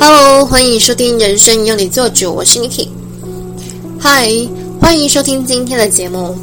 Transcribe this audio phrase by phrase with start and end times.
[0.00, 2.86] Hello，欢迎收听《人生由你做主》，我是 Niki。
[3.98, 4.30] 嗨，
[4.80, 6.36] 欢迎收听今天的节目。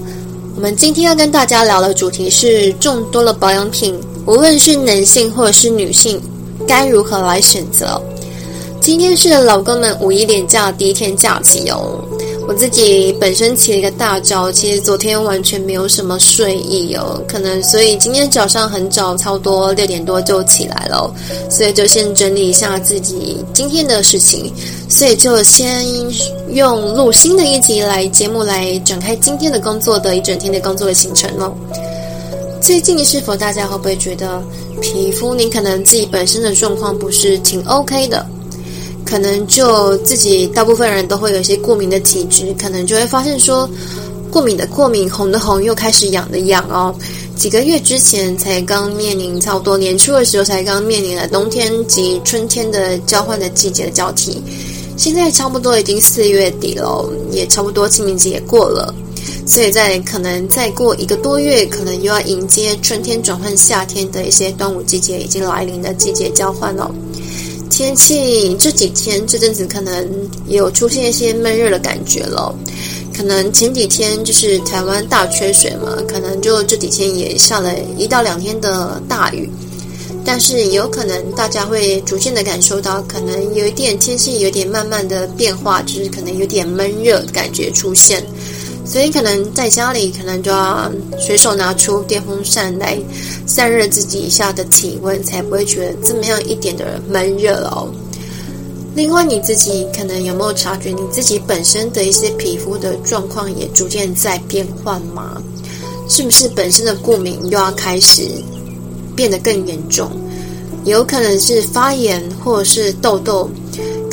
[0.58, 6.22] 我们今天要跟大家聊的主题是众多的保养品，无论是男性或者是女性，
[6.68, 8.02] 该如何来选择？
[8.82, 12.04] 今天是老公们五一连假第一天假期哦。
[12.48, 21.12] 我自己本身起了一个大早，其实昨天完全没有什么睡意哦，可能所以今天早上很早，差不多六点多就起来了，
[21.50, 24.54] 所以就先整理一下自己今天的事情，
[24.88, 25.84] 所以就先
[26.50, 31.52] 用录新的一集来节目来展开今天的工作的一整天的工作的行程哦。
[32.62, 34.42] 最近是否大家会不会觉得
[34.82, 38.24] 皮肤你可能自己本身的状况不是挺 OK 的？
[39.06, 43.70] 可能就自己大部分人都会有一些过敏的体质，可能就会发现说，
[44.32, 46.94] 过敏的过敏，红的红，又开始痒的痒哦。
[47.36, 54.42] 几个月之前才刚面临，差不多年初的时候才刚面临了冬天及春天的交换的季节的交替，
[54.98, 58.94] 现在差不多已经四月底了，也差不多清明节也过了，
[59.46, 66.90] 所以在可能再过一个多月，可能又要迎接春天转换夏天的一些端午季节已经来临的季节交换了。
[67.76, 70.10] 天气这几天这阵子可能
[70.48, 72.58] 也有出现一些闷热的感觉了，
[73.14, 79.50] 可能前几天就是台湾大缺水嘛，可能就这几天也下了一到两天的大雨，
[80.24, 88.24] 但是有可能大家会逐渐的感受到，可能有一点天气有点慢慢的变化，就是可能有点闷热感觉出现。
[88.86, 92.98] 所以可能在家里，可能就要随手拿出电风扇来
[93.48, 97.90] 散热自己一下的体温，才不会觉得这么样一点的闷热哦。
[98.96, 105.42] 另外，你自己可能有没有察觉，你自己本身的一些皮肤的状况也逐渐在变换吗？
[106.08, 108.30] 是不是本身的过敏又要开始
[109.16, 110.12] 变得更严重？
[110.86, 113.50] 有可能是发炎，或者是痘痘。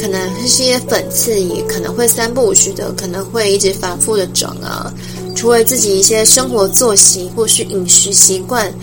[0.03, 4.93] 可能是些粉刺，也可能会三不五时的，可能会一直反复的长啊。
[5.37, 8.75] 除了自己一些生活作息或是饮食习惯，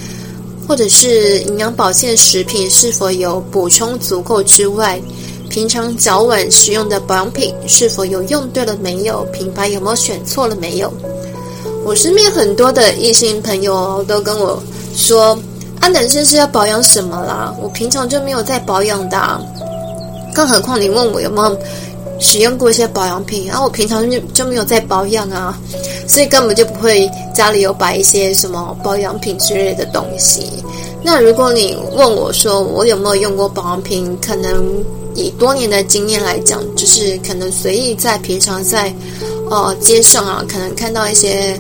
[0.65, 4.97] 或者是营养保健食品是否有补充足够之外，
[5.49, 9.23] 平常早晚使用的保养品是否有用对了没有？
[9.33, 10.89] 品牌有没有选错了没有？
[11.83, 14.63] 我身边很多的异性朋友都跟我
[14.95, 15.37] 说
[15.81, 17.53] ：“啊，男生是要保养什么啦？
[17.61, 19.41] 我平常就没有在保养的。”
[20.33, 21.59] 更何况你问我有没有
[22.19, 25.57] 使用过一些保养品，然后我平常就就没有在保养啊，
[26.05, 30.43] 所以根本就不会家里有摆一些什么保养品之类的东西。
[31.01, 34.83] 那如果你问我说我有没有用过保养品，可能
[35.15, 38.93] 以多年的经验来讲，就是可能随意在平常在
[39.49, 41.57] 呃街上啊，可能看到一些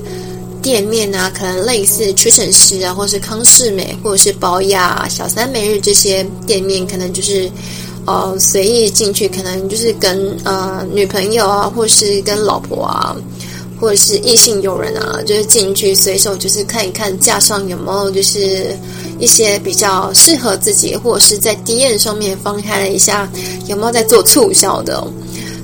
[0.61, 7.49] 店面啊，可能类似屈臣氏啊，或是康士美，或者是宝雅、小三美日这些店面，可能就是。
[8.09, 13.15] 呃，随意进去，可能就是跟呃女朋友啊，或是跟老婆啊，
[13.79, 18.75] 或者是异性友人啊，就是进去随手就是看一看架上有没有就是
[19.19, 23.29] 一些比较适合自己，或者是在 D N 上面翻开了一下
[23.67, 25.05] 有没有在做促销的。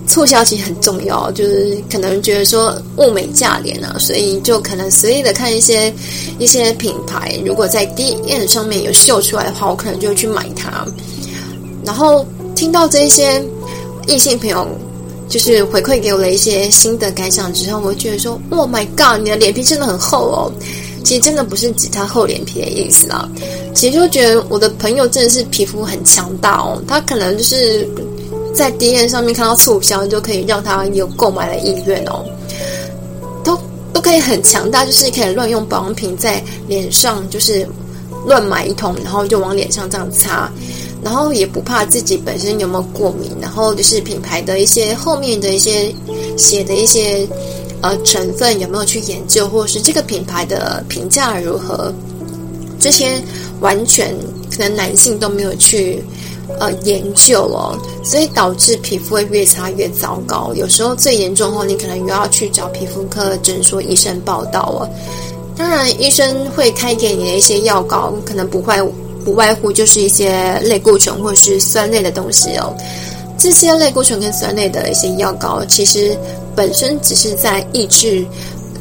[0.08, 5.92] 促销其实很重要，就是可能觉得说物美价廉啊，所以就可能随意的看一些
[6.38, 10.86] 一些品牌，如果在 D N 上面有秀出来的话，我可能就去买它。
[11.84, 13.44] 然后听到这些
[14.08, 14.68] 异性朋友
[15.28, 20.52] 就是回馈给我的一些心得感想之后，我觉得说：“Oh my god，你的脸皮真的很厚哦！”
[21.04, 23.30] 其实真的不是指他厚脸皮的意思啦，
[23.76, 26.82] 其实就觉得我的朋友真的是皮肤很强大哦。
[26.88, 27.88] 他可能就是
[28.56, 32.26] 在 DM 上面看到促销，就可以让他有购买的意愿哦，
[33.44, 33.56] 都
[33.94, 37.68] 都可以很强大，就是可以乱用保养品在脸上，就是
[38.26, 40.52] 乱买一通，然后就往脸上这样擦。
[41.04, 45.94] 然后也不怕自己本身有没有过敏，然后就是品牌的一些后面的一些
[46.38, 47.28] 写的一些
[47.82, 51.94] 呃成分有没有去研究，或是这个品牌的评价如何，
[52.80, 53.22] 这些
[53.60, 54.16] 完全
[54.50, 56.04] 可能男性都没有去
[56.60, 60.54] 呃研究哦，所以导致皮肤会越擦越糟糕。
[60.56, 64.90] 有时候最严重后，你可能又要去找皮肤科诊所医生报道哦。
[65.56, 68.76] 当然，医生会开给你的一些药膏，可能不会。
[69.26, 72.74] 不外乎就是一些类固醇或是酸类的东西哦。
[73.38, 76.18] 这些类固醇跟酸类的一些药膏，其实
[76.56, 78.26] 本身只是在抑制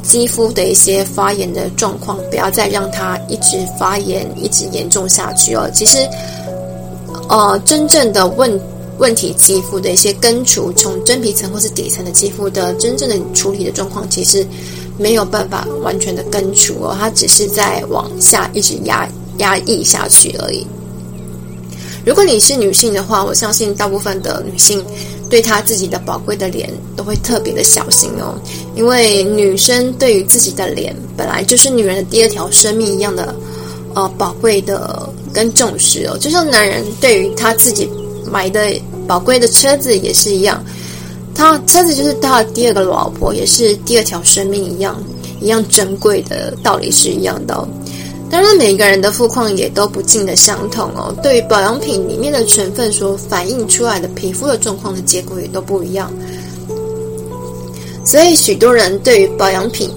[0.02, 5.69] 肌肤的一些发炎的状况，不要再让它一直发炎、一直严重下去哦。
[5.75, 6.08] 其实，
[7.29, 8.61] 呃，真正的问
[8.99, 14.47] 问题肌肤的一些根除，从真皮层或是底层的肌肤的真正的处理的状况，其实
[14.97, 19.08] 没有办法完全的根除哦，它只是在往下一直压。
[19.39, 20.67] 压抑下去而已。
[22.05, 24.85] 如果你是女性的话，我相信大部分的女性
[25.31, 28.35] 对她自己的宝贵的脸都会特别的小心哦，
[28.77, 33.35] 因为女生对于自己的脸本来就是女人的第二条生命一样的，
[33.95, 37.89] 呃，宝贵的跟重视哦，就像男人对于他自己
[38.31, 38.61] 买的
[39.07, 40.63] 宝贵的车子也是一样，
[41.35, 45.03] 他车子就是他的第二个老婆，也是第二条生命一样。
[45.41, 47.69] 一样珍贵的道理是一样的哦，
[48.35, 51.15] 当然每个人的肤况也都不尽的相同哦。
[51.23, 56.13] 对于保养品里面的成分所反映出来的皮肤的状况的结果也都不一样，
[58.05, 59.89] 所以许多人对于保养品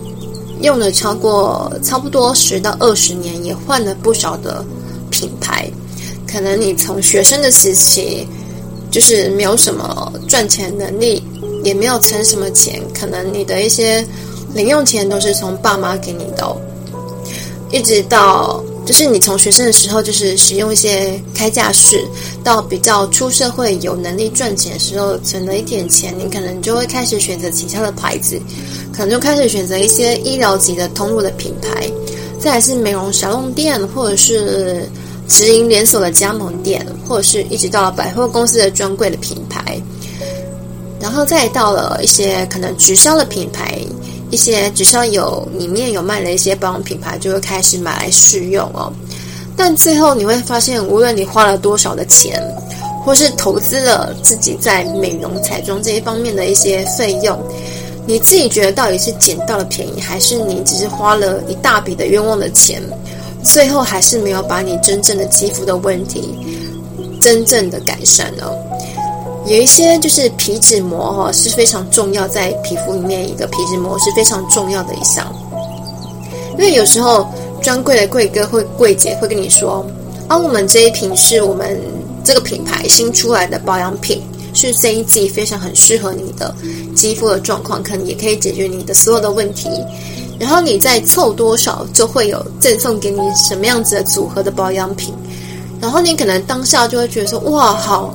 [0.62, 4.64] 用了超过差不多十到二十年，也换了不少的
[5.10, 5.68] 品牌。
[6.32, 8.28] 可能你从学生的时期
[8.92, 11.24] 就是没有什么赚钱能力，
[11.64, 14.06] 也没有存什么钱，可能你的一些。
[14.54, 16.58] 零用钱都是从爸妈给你的，
[17.72, 22.02] 一直到就是你从学生的时候就是使用一些开架式，
[22.44, 28.40] 到比较出社会有能力赚钱的时候存了一点钱，你可能就会开始选择其他的牌子，
[28.94, 31.92] 可能就开始选择一些医疗级的通路的品牌，
[32.40, 34.90] 再是美容沙龙店或者是
[35.28, 39.82] 直营连锁的加盟店，或者是一直到百货公司的专柜的品牌，
[41.02, 43.78] 然后再到了一些可能直销的品牌。
[44.30, 48.92] 一些只要有里面有卖的一些保养品牌，就会开始买来试用哦。
[49.56, 52.42] 但最后你会发现，无论你花了多少的钱，
[53.04, 57.40] 或是投资了自己在美容彩妆这一方面的一些费用，
[58.06, 62.84] 你自己觉得到底是捡到了便宜，还是你只是花了一大笔的冤枉的钱，
[63.44, 66.38] 最后还是没有把你真正的肌肤的问题
[67.20, 68.52] 真正的改善呢？
[69.48, 75.26] 有一些就是皮脂膜哈是非常重要，在皮肤里面一个皮脂膜是非常重要的一项，
[76.52, 77.26] 因为有时候
[77.62, 79.86] 专柜的柜哥会柜姐会跟你说，
[80.28, 81.80] 啊，我们这一瓶是我们
[82.26, 84.22] 这个品牌新出来的保养品，
[84.54, 86.54] 是这一季非常很适合你的
[86.94, 89.70] 肌肤的状况，可能也可以解决你的所有的问题，
[90.38, 95.14] 然后你再凑多少就会有赠送给你什么样子的组合的保养品，
[95.80, 98.14] 然后你可能当下就会觉得说，哇，好。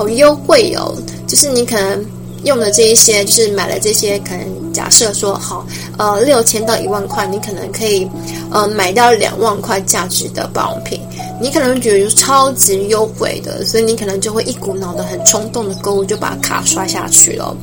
[0.00, 0.96] 好优惠哦！
[1.26, 2.02] 就是你可能
[2.44, 5.66] 用的这一些，就是买了这些，可能假设说好，
[5.98, 8.08] 呃，六千到一万块，你可能可以
[8.50, 10.98] 呃买到两万块价值的保养品，
[11.38, 17.54] 你可能觉得超级优惠的，所以你可能就会一股脑的很冲动的购物，就把卡刷下去了。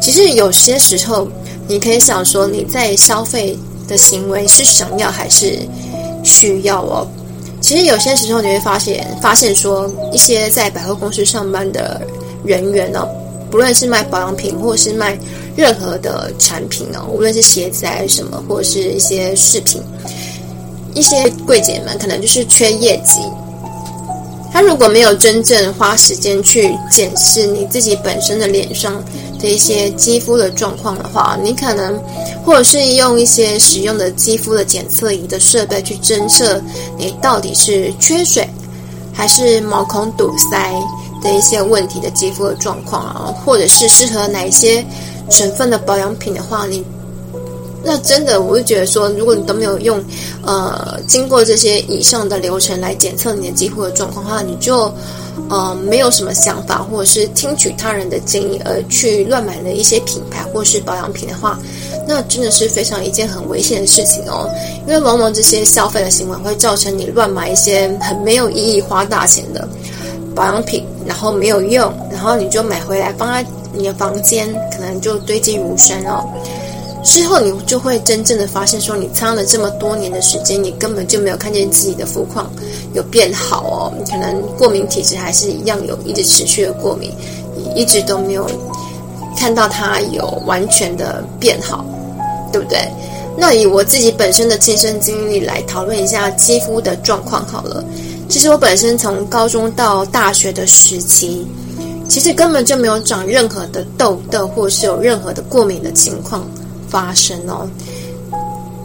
[0.00, 1.26] 其实有些时候，
[1.66, 3.58] 你可以想说，你在消费
[3.88, 5.58] 的行为是想要还是
[6.22, 7.04] 需要哦？
[7.66, 12.00] 其实有些时候你会发现，发现说一些在百货公司上班的
[12.44, 13.04] 人员呢，
[13.50, 15.18] 不论是卖保养品，或是卖
[15.56, 19.82] 任何的产品呢，无论是鞋子还是什么，或者是一些饰品，
[20.94, 23.18] 一些柜姐们可能就是缺业绩。
[24.52, 29.02] 他如果没有真正花时间去检视你自己本身的脸上
[29.36, 31.98] 的一些肌肤的状况的话，你可能。
[32.46, 36.62] 或者是用一些使用的肌肤的检测仪的设备去侦测
[36.96, 38.48] 你到底是缺水
[39.12, 40.72] 还是毛孔堵塞
[41.20, 44.86] 的一些问题的肌肤的状况啊，或者是适合哪一些
[45.28, 46.84] 成分的保养品的话，你
[47.82, 50.00] 那真的我就觉得说，如果你都没有用
[50.44, 54.92] 呃经过这些以上的流程来检测你的肌肤的状况的话，你就
[55.48, 61.58] 呃没有什么想法，或者是听取他人的建议而去乱买了一些品牌或是保养品的话。
[62.08, 64.48] 那真的是非常一件很危险的事情哦，
[64.86, 69.68] 因为往往这些消费的行为会造成你乱买一些很没有意义、花大钱的
[70.32, 76.24] 保养品，然后没有用，然后你就买回来放在你的房间，可能就堆积如山哦。
[77.06, 82.50] 之后你就会真正的发现，说你擦了这么多年的时间，你根本就没有看见自己的肤况
[82.92, 87.10] 有变好哦，你可能过敏体质还是一样有，一直持续的过敏，
[87.56, 88.46] 你一直都没有
[89.36, 91.82] 看到它有完全的变好。
[92.52, 92.78] 对不对？
[93.36, 97.84] 那以我自己本身的亲身经历来讨论一下肌肤的状况好了。
[98.30, 101.46] 其实我本身从高中到大学的时期，
[102.08, 106.48] 其实根本就没有长任何的痘痘，或是有任何的过敏的情况
[106.88, 107.68] 发生哦，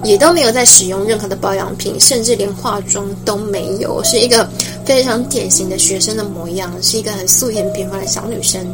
[0.04, 4.48] 也都没有在使用任何的保养品，甚至连化妆都没有，是一个
[4.86, 8.66] 非常典型的学生的模样，是一个很素颜平凡的小女生。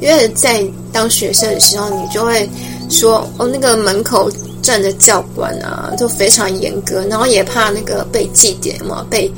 [0.00, 2.48] 因为在当学生的时候，你就会
[2.88, 4.30] 说哦，那个门口
[4.62, 9.30] 站着教官啊，就非常严格，然后也怕那个被记点嘛，被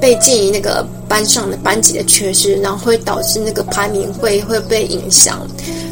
[0.00, 5.46] 被记那个班上的班级的缺失，然后会导致那个排名会会被影响。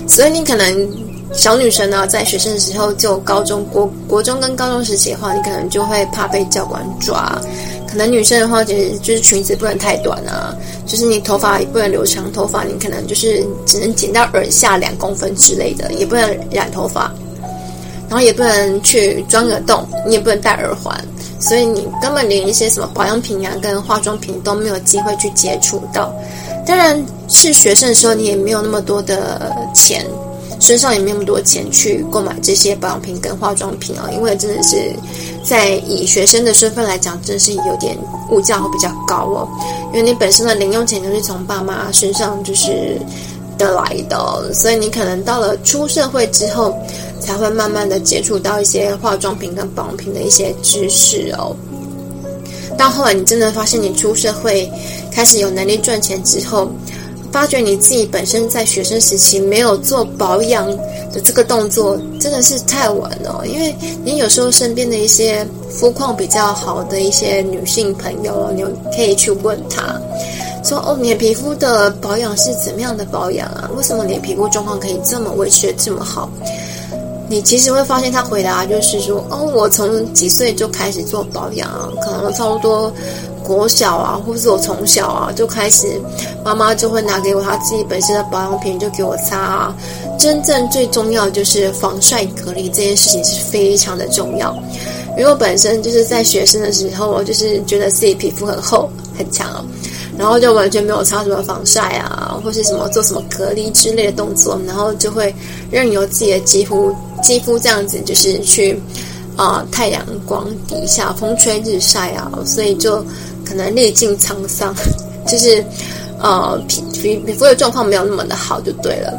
[0.08, 0.88] 所以你可能
[1.36, 7.38] 小女生呢、在学生的时候，就高中国国中跟高中时期的话，你可能就会怕被教官抓。
[7.88, 10.54] 可能女生的话，其实就是裙子不能太短啊，
[10.86, 17.12] 就是你头发也不能留长头发，你可能就是只能剪到耳下两公分之类的，也不能染头发，
[18.08, 20.96] 然后也不能去装耳洞，你也不能戴耳环，
[21.38, 26.12] 所以你根本连一些什么保养品啊跟化妆品都没有机会去接触到。
[26.66, 30.04] 当然是学生的时候，你也没有那么多的钱。
[30.61, 34.76] 身上也没那么多钱去购买这些保养品跟化妆品啊，因为真的是
[35.44, 37.96] 在以学生的身份来讲，真的是有点
[38.30, 39.49] 物价会比较高哦。
[39.88, 42.99] 因为你本身的零用钱都是从爸妈身上就是
[43.58, 46.75] 得来的，所以你可能到了出社会之后，
[47.20, 51.54] 才会慢慢的接触到一些化妆品跟保养品的一些知识哦。
[52.78, 54.70] 到后来你真的发现你出社会
[55.12, 56.70] 开始有能力赚钱之后。
[57.34, 60.64] 发觉你自己本身在学生时期没有做保养
[61.12, 63.42] 的这个动作，真的是太晚了。
[63.44, 63.74] 因为
[64.04, 68.62] 你有时候身边的一些肤况比较好的一些女性朋友，你
[68.94, 70.00] 可以去问她，
[70.62, 73.68] 说：“哦，你的皮肤的保养是怎么样的保养啊？
[73.76, 76.30] 为什么你的皮肤状况可以这么维持得这么好？”
[77.26, 81.68] 你其实会发现，他回答就是说：“哦，我从几岁就开始做保养，
[82.00, 82.92] 可能差不多。”
[83.44, 86.00] 国小啊，或是我从小啊就开始，
[86.42, 89.76] 妈妈就会拿给我她自己本身的保养品，就给我擦啊。
[90.18, 94.56] 真正最重要就是防晒隔离这件事情是非常的重要。
[95.18, 99.64] 因为我本身就是在学生的时候，我就是觉得自己皮肤很厚很强哦，
[100.18, 105.32] 然后就完全没有擦什么防晒啊，或是什么做什么隔离之类的动作，然后就会
[105.70, 108.80] 任由自己的肌肤肌肤这样子就是去
[109.36, 113.04] 啊、太阳光底下风吹日晒啊，所以就。
[113.44, 114.74] 可能历尽沧桑，
[115.26, 115.64] 就是，
[116.18, 119.12] 呃，皮皮皮肤的状况没有那么的好，就对了。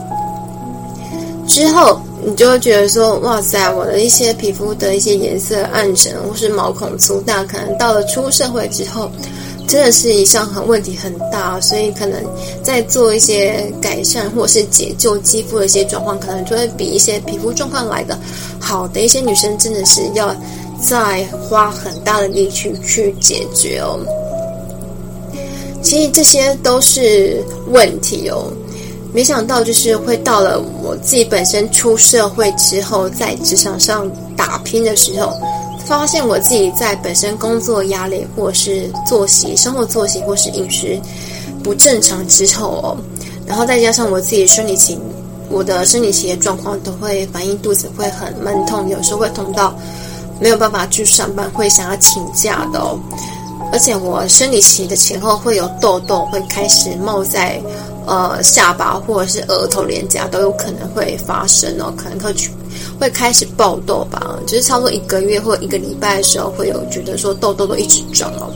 [1.47, 9.09] 之后你就会觉得说，哇塞，我的一些皮肤的一些颜色暗沉，或是毛孔粗大，可能到了出社会之后，
[9.67, 12.19] 真的是一项很问题很大，所以可能
[12.63, 18.17] 在做一些改善或是解救肌肤的一些状况，可能就会比一些皮肤状况来的
[18.59, 20.35] 好的一些女生，真的是要。
[20.81, 23.99] 再花很大的力气去解决哦，
[25.81, 28.51] 其实这些都是问题哦。
[29.13, 35.33] 没想到就是会到了我自己本身出社会之后，在职场上打拼的时候，
[35.85, 40.99] 发现我自己在本身工作压力，或是作息、生活作息，或是饮食
[41.63, 42.97] 不正常之后哦，
[43.47, 44.97] 然后再加上我自己生理期，
[45.49, 49.73] 我的生理期的状况都会反映肚子会很闷痛，有时候会痛到。
[50.39, 52.99] 没有办法去上班，会想要请假的哦。
[53.71, 57.59] 而且我生理期的前后会有痘痘，会开始冒在
[58.05, 61.91] 呃下巴或者是额头、脸颊都有可能会发生哦。
[61.97, 62.51] 可能会去
[62.99, 68.53] 会开始爆痘吧，就是差不多一个月或一个礼拜的时候，会有觉得说痘痘都一直长哦。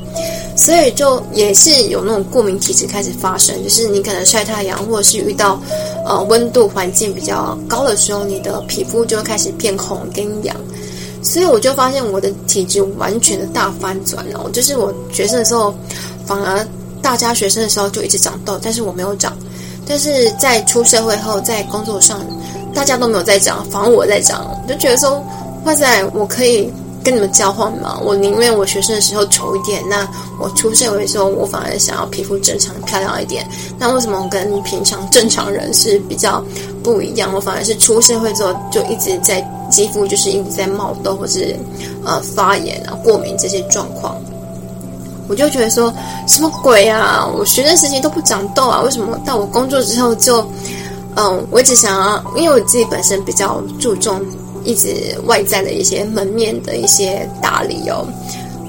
[0.56, 5.60] 所以就也是有那种过敏体质开始发生，就是你可能晒太阳，或者是遇到
[6.06, 10.56] 呃温度环境比较高的时候，你的皮肤就会开始变红跟痒。
[11.22, 15.74] 所以我就发现我的体质完全的大翻转哦，就是我学生的时候，
[16.26, 16.66] 反而
[17.02, 19.38] 大家学生的时候就一直长痘，但是我没有长，
[19.86, 22.22] 但是在出社会后，在工作上，
[22.74, 25.22] 大家都没有在长，反而我在长，我就觉得说，
[25.66, 26.72] 哇塞，我可以
[27.04, 30.08] 跟你们交换吗，我宁愿我学生的时候丑一点，那
[30.40, 33.46] 我出社会的时候，我反而想要皮肤正常漂亮一点，
[33.78, 36.44] 那为什么我跟平常正常人是比较
[36.82, 37.34] 不一样？
[37.36, 39.46] 我反而是出社会之后就一直在。
[39.70, 41.56] 肌肤就是一直在冒痘，或是
[42.06, 44.16] 呃发炎啊、过敏这些状况，
[45.28, 45.94] 我就觉得说
[46.28, 47.26] 什么鬼啊！
[47.38, 50.46] 我学生时期都不长痘啊，为什么到我工作之后就
[51.16, 54.22] 嗯，我一直想要，因为我自己本身比较注重
[54.64, 58.06] 一直外在的一些门面的一些打理哦，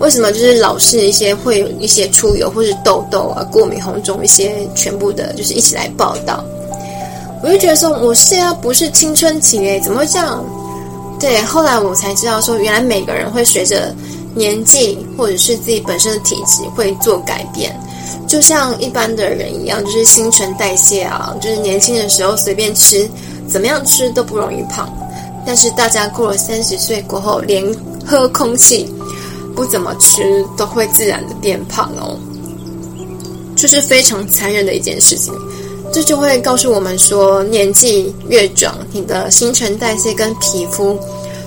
[0.01, 6.43] 为什么就是老是一些会有一些出油或是痘痘啊、过敏、红肿一些，全部的就是一起来报道，
[7.43, 10.45] 我就觉得说我现在不是青春期诶，怎么会这样？
[11.21, 13.95] 对，后来我才知道说，原来每个人会随着
[14.35, 17.79] 年纪或者是自己本身的体质会做改变，
[18.27, 23.07] 就像一般的人一样，就是新陈代谢啊，就是年轻的时候随便吃，
[23.47, 24.89] 怎么样吃都不容易胖，
[25.45, 27.63] 但是大家过了三十岁过后，连
[28.07, 28.91] 喝空气
[29.55, 32.19] 不怎么吃都会自然的变胖哦，
[33.55, 35.35] 这是非常残忍的一件事情。
[35.93, 40.99] 这就会告诉我们说，年纪越长，你的新陈代谢跟皮肤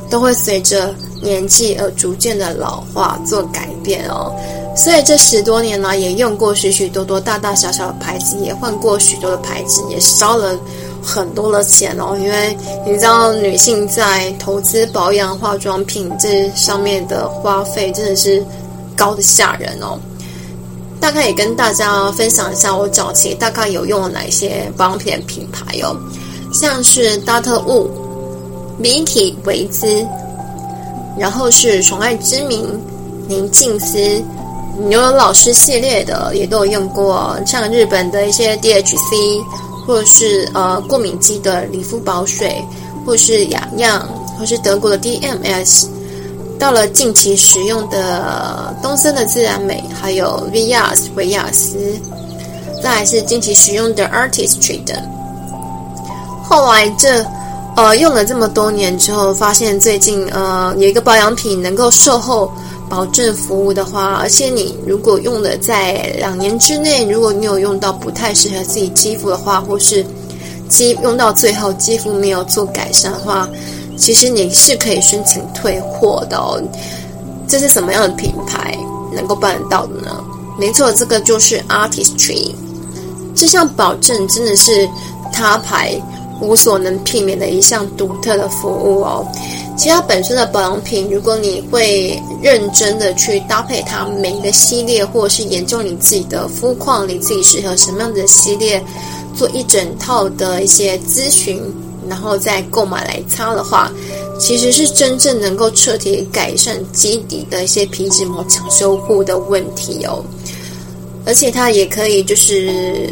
[0.09, 4.33] 都会随着年纪而逐渐的老化做改变哦。
[4.75, 10.59] 所以这十多年来，也用过许许多多大大小小的牌子，也换过许多的牌子，也烧了
[11.01, 12.17] 很多的钱哦。
[12.19, 18.43] 因为你知道，女性在投资保养化妆品这上面的花费真的是
[18.97, 19.99] 高的吓人哦。
[21.03, 25.93] 大概也跟大家分享一下，我早期大概有用了哪些保养品品牌哦，
[26.53, 27.61] 像是 Dr.
[27.65, 27.89] Wu、
[28.81, 30.07] Vicky 维姿，
[31.19, 32.81] 然后是宠爱之名、
[33.27, 33.97] 宁静丝、
[34.87, 39.43] 牛油老师系列的也都有用过，像日本的一些 DHC，
[39.85, 42.63] 或者是呃过敏肌的理肤宝水，
[43.05, 44.07] 或是雅漾，
[44.39, 45.85] 或是德国的 DMS。
[46.59, 51.75] 到了近期使用的东森的自然美，还有 Vias 维亚斯，
[52.81, 54.95] 再来是近期使用的 Artistry 等。
[56.43, 57.25] 后来这
[57.75, 62.49] 呃用了这么多年之后，发现最近呃有一个保养品能够售后
[62.89, 70.05] 保证服务的话，而且你如果用了在两年之内，如果你有用到不太适合自己肌肤的话，或是
[70.69, 73.49] 肌用到最后肌肤没有做改善的话。
[73.97, 76.61] 其实你是可以申请退货的哦。
[77.47, 78.77] 这是什么样的品牌
[79.11, 80.23] 能够办得到的呢？
[80.57, 82.51] 没错，这个就是 Artistry。
[83.35, 84.87] 这项保证真的是
[85.31, 85.99] 他牌
[86.39, 89.25] 无所能避免的一项独特的服务哦。
[89.75, 98.81] 其他本身的保养品，如果你会认真的去搭配它每一个系列，或者是研究你自己的肤况，你自己适合什么样的系列，
[99.35, 101.59] 做一整套的一些咨询。
[102.09, 103.91] 然后再购买来擦的话，
[104.39, 110.23] 其实是真正能够彻底改善基底的一些皮脂膜强修护的问题哦。
[111.25, 113.09] 而且它也可以就是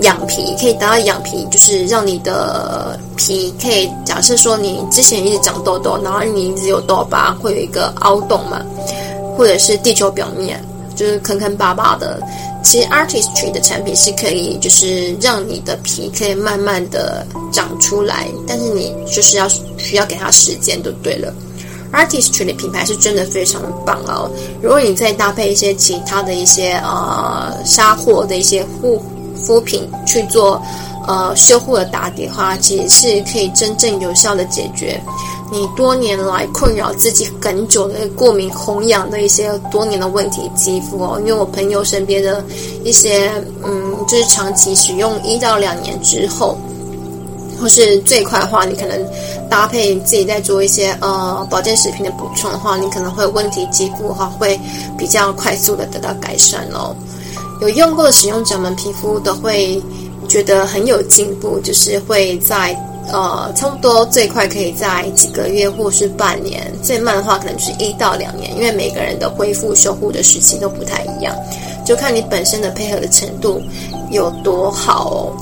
[0.00, 8.60] 养皮，可以达到养皮，就是让你的皮可以假设说你之前一直长痘痘，然后你一直有痘疤，会有一个凹洞嘛，
[9.36, 10.60] 或者是地球表面
[10.94, 12.20] 就是坑坑巴巴的。
[12.62, 21.34] 其实 Artistry 的产品是可以，就是让你的皮可以慢慢的长出来，但是你就是要需要给它时间就对了。
[21.92, 24.30] Artistry 的品牌是真的非常的棒哦。
[24.62, 29.02] 如果你再搭配一些其他的一些呃沙货的一些护
[29.36, 30.62] 肤品去做
[31.06, 34.98] 呃修护的打底的话，其实是可以真正有效的解决。
[35.52, 42.42] 你多年来困扰自己很久的过敏、红痒的一些多年的问题肌肤哦，因为我朋友身边的
[42.82, 43.30] 一些
[43.62, 46.56] 嗯，就是长期使用一到两年之后，
[47.60, 48.98] 或是最快的话，你可能
[49.50, 54.58] 搭配自己在做一些呃保健食品的补充的话，你可能会问题肌肤的话会
[54.96, 56.96] 比较快速的得到改善哦。
[57.60, 59.82] 有用过的使用者们皮肤都会
[60.26, 62.74] 觉得很有进步，就是会在。
[63.10, 71.34] 呃，差不多最快可以在几个月或是半年，最慢的话可能就是一到两年，因为每个人的恢复修护的时期都不太一样，
[71.84, 73.60] 就看你本身的配合的程度
[74.10, 75.32] 有多好哦。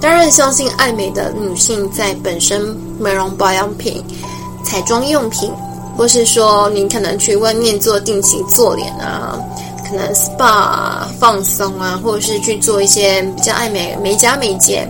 [0.00, 2.60] 当然，相信爱美的女性在本身
[2.98, 4.02] 美容保养品、
[4.64, 5.50] 彩妆用品，
[5.96, 9.38] 或是说你可能去外面做定期做脸啊，
[9.88, 14.88] 可能 SPA 放松啊，或者是去做一些比较爱美美甲美睫。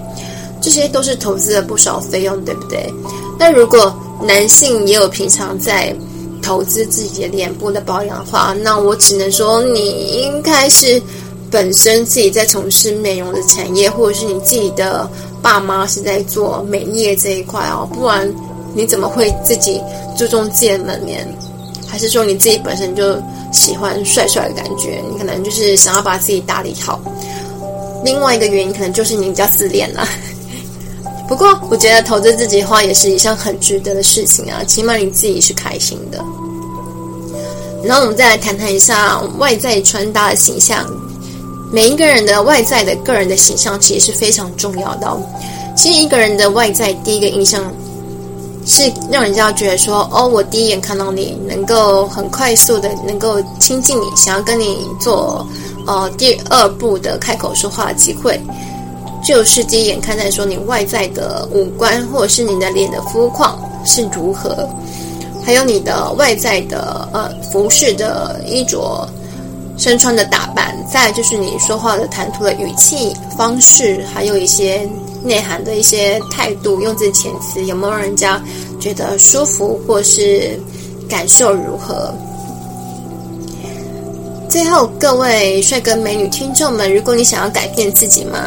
[0.65, 2.91] 这些都是投资了不少费用，对不对？
[3.39, 5.95] 那如果男性也有平常在
[6.41, 11.03] 投资自己的脸部的保养的话，那我只能说你应该是
[11.51, 15.07] 本身自己在从事美容的产业，或者是你自己的
[15.43, 18.27] 爸妈是在做美业这一块哦，不然
[18.75, 19.79] 你怎么会自己
[20.17, 21.29] 注重自己的门面？
[21.87, 23.23] 还是说你自己本身就
[23.53, 25.05] 喜欢帅帅的感觉？
[25.13, 26.99] 你可能就是想要把自己打理好。
[28.03, 30.09] 另外一个原因可能就是你比较自恋了。
[31.27, 36.19] 不过，我觉得投资自己的话也是一项很值得的事情啊，起码你自己是开心的。
[37.83, 40.85] 然后我们再来谈谈一下外在穿搭的形象。
[41.73, 45.11] 每一个人的外在的个人的形象其实是非常重要的。
[45.77, 47.73] 其实一个人的外在第一个印象
[48.65, 55.45] 是让人家觉得说，哦，我第一眼看到你能够很快速的能够亲近你，想要跟你做
[55.87, 58.41] 呃第二步的开口说话的机会。
[59.25, 64.69] 就是第一眼看待说你外在的五官，或者是你的脸的肤况是如何，
[65.43, 69.09] 还有你的外在的呃服饰的衣着、
[69.79, 74.87] 身穿的打扮，再就是你说话的谈吐的语气方式，还有一些
[75.23, 78.39] 内涵的一些态度、用字遣词，有没有人家
[78.79, 80.61] 觉得舒服，或是
[81.09, 82.13] 感受如何？
[84.51, 88.39] 最后，各位帅哥美女听众们，如果你想要改变自己吗？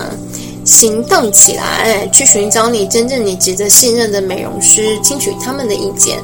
[0.67, 6.19] 行动起来，去寻找你真正你值得信任的美容师，听取他们的意见，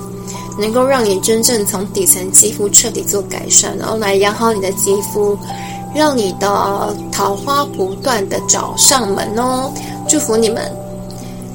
[0.59, 5.37] 能够让你真正从底层肌肤彻底做改善，然后来养好你的肌肤，
[5.95, 9.71] 让你的桃花不断的找上门哦！
[10.09, 10.69] 祝福你们！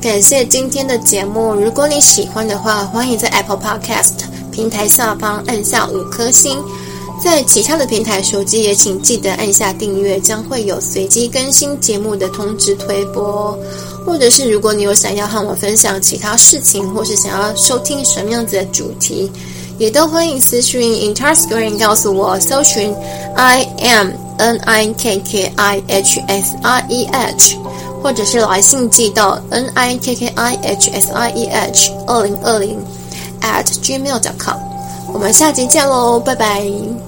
[0.01, 4.12] 感谢今天的节目，如果你喜欢的话，欢迎在 Apple Podcast
[4.51, 6.57] 平台下方按下五颗星。
[7.23, 13.59] 在其他的平台手机也请记得按下订阅，将会有随机更新节目的通知推播。
[14.07, 19.31] 或者是如果你有想要和我分享其他事情，或是想要收听什么样子的主题，
[19.79, 22.95] 也都欢迎私讯 Interscreen 告诉我，搜寻
[23.35, 27.57] I am N I K K I H S I E H，
[28.03, 32.79] 或者是来信寄到 N I K K I H S I E H 二零二零
[33.43, 34.57] at gmail.com。
[35.13, 37.08] 我们下集见喽，拜拜。